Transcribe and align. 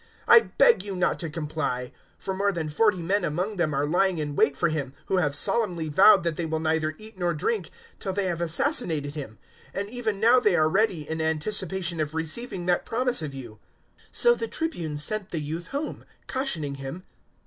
023:021 0.27 0.35
I 0.35 0.39
beg 0.57 0.81
you 0.83 0.95
not 0.95 1.19
to 1.19 1.29
comply; 1.29 1.91
for 2.17 2.33
more 2.33 2.51
than 2.51 2.67
forty 2.69 3.03
men 3.03 3.23
among 3.23 3.57
them 3.57 3.71
are 3.75 3.85
lying 3.85 4.17
in 4.17 4.35
wait 4.35 4.57
for 4.57 4.69
him, 4.69 4.95
who 5.05 5.17
have 5.17 5.35
solemnly 5.35 5.89
vowed 5.89 6.23
that 6.23 6.37
they 6.37 6.45
will 6.47 6.59
neither 6.59 6.95
eat 6.97 7.19
nor 7.19 7.35
drink 7.35 7.69
till 7.99 8.11
they 8.11 8.25
have 8.25 8.41
assassinated 8.41 9.13
him; 9.13 9.37
and 9.75 9.91
even 9.91 10.19
now 10.19 10.39
they 10.39 10.55
are 10.55 10.67
ready, 10.69 11.07
in 11.07 11.21
anticipation 11.21 11.99
of 11.99 12.15
receiving 12.15 12.65
that 12.65 12.83
promise 12.83 13.21
of 13.21 13.35
you." 13.35 13.59
023:022 14.07 14.07
So 14.13 14.33
the 14.33 14.47
Tribune 14.47 14.97
sent 14.97 15.29
the 15.29 15.39
youth 15.39 15.67
home, 15.67 16.03
cautioning 16.25 16.75
him. 16.81 17.03